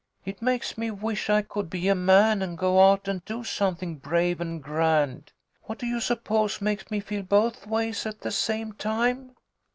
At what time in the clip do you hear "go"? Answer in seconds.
2.57-2.89